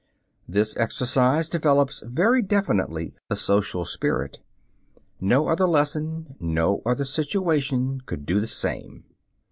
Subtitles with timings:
[0.47, 4.39] This exercise develops very definitely the social spirit.
[5.19, 9.03] No other lesson, no other "situation," could do the same.